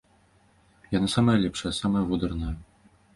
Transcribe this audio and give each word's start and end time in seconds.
Яна 0.97 1.09
самая 1.15 1.35
лепшая, 1.43 1.73
самая 1.81 2.01
водарная. 2.09 2.53